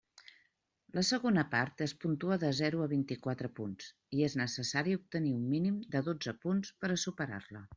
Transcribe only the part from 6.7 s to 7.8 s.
per a superar-la.